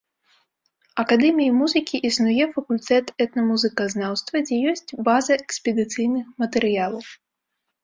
Акадэміі 1.01 1.51
музыкі 1.57 1.95
існуе 2.09 2.47
факультэт 2.55 3.13
этнамузыказнаўства, 3.27 4.35
дзе 4.49 4.55
ёсць 4.73 4.97
база 5.11 5.31
экспедыцыйных 5.41 6.27
матэрыялаў. 6.45 7.09